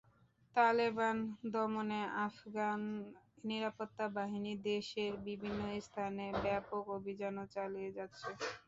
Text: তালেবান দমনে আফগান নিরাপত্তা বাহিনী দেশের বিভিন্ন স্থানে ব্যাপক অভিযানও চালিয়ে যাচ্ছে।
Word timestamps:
তালেবান 0.55 1.17
দমনে 1.51 2.01
আফগান 2.25 2.81
নিরাপত্তা 3.43 4.05
বাহিনী 4.15 4.51
দেশের 4.65 5.11
বিভিন্ন 5.27 5.59
স্থানে 5.85 6.25
ব্যাপক 6.43 6.83
অভিযানও 6.97 7.45
চালিয়ে 7.55 7.89
যাচ্ছে। 7.97 8.29